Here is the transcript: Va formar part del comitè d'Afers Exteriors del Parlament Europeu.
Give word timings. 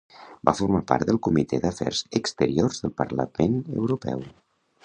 Va 0.47 0.53
formar 0.59 0.79
part 0.91 1.05
del 1.09 1.19
comitè 1.27 1.59
d'Afers 1.65 2.01
Exteriors 2.21 2.83
del 2.87 2.97
Parlament 3.03 3.63
Europeu. 3.83 4.27